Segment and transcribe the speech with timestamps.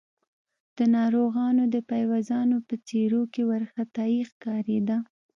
[0.77, 4.97] د ناروغانو د پيوازانو په څېرو کې وارخطايي ښکارېده.